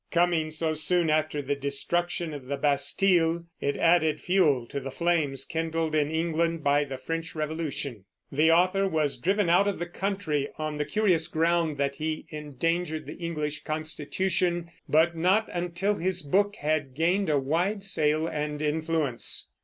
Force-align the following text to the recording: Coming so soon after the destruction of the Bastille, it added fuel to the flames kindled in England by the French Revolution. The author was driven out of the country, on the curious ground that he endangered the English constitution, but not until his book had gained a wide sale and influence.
Coming 0.09 0.49
so 0.49 0.73
soon 0.73 1.11
after 1.11 1.43
the 1.43 1.53
destruction 1.53 2.33
of 2.33 2.47
the 2.47 2.57
Bastille, 2.57 3.45
it 3.59 3.77
added 3.77 4.19
fuel 4.19 4.65
to 4.69 4.79
the 4.79 4.89
flames 4.89 5.45
kindled 5.45 5.93
in 5.93 6.09
England 6.09 6.63
by 6.63 6.85
the 6.85 6.97
French 6.97 7.35
Revolution. 7.35 8.05
The 8.31 8.49
author 8.51 8.87
was 8.87 9.19
driven 9.19 9.47
out 9.47 9.67
of 9.67 9.77
the 9.77 9.85
country, 9.85 10.49
on 10.57 10.79
the 10.79 10.85
curious 10.85 11.27
ground 11.27 11.77
that 11.77 11.97
he 11.97 12.25
endangered 12.29 13.05
the 13.05 13.17
English 13.19 13.63
constitution, 13.63 14.71
but 14.89 15.15
not 15.15 15.47
until 15.53 15.93
his 15.93 16.23
book 16.23 16.55
had 16.55 16.95
gained 16.95 17.29
a 17.29 17.37
wide 17.37 17.83
sale 17.83 18.25
and 18.25 18.59
influence. 18.59 19.49